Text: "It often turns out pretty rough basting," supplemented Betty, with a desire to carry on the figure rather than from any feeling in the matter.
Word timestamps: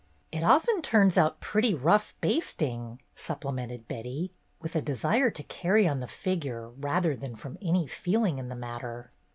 "It 0.31 0.43
often 0.43 0.81
turns 0.81 1.15
out 1.15 1.41
pretty 1.41 1.75
rough 1.75 2.15
basting," 2.21 2.99
supplemented 3.15 3.87
Betty, 3.87 4.31
with 4.59 4.75
a 4.75 4.81
desire 4.81 5.29
to 5.29 5.43
carry 5.43 5.87
on 5.87 5.99
the 5.99 6.07
figure 6.07 6.69
rather 6.69 7.15
than 7.15 7.35
from 7.35 7.59
any 7.61 7.85
feeling 7.85 8.39
in 8.39 8.49
the 8.49 8.55
matter. 8.55 9.11